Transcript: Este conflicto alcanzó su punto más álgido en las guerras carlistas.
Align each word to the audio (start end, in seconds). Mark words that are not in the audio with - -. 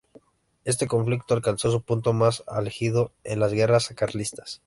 Este 0.65 0.87
conflicto 0.87 1.35
alcanzó 1.35 1.69
su 1.69 1.83
punto 1.83 2.11
más 2.11 2.43
álgido 2.47 3.11
en 3.23 3.39
las 3.39 3.53
guerras 3.53 3.87
carlistas. 3.89 4.59